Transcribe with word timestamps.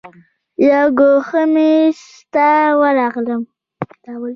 یو 0.69 0.87
ګوښه 0.99 1.43
میز 1.53 1.99
ته 2.33 2.47
ورغلم. 2.79 3.41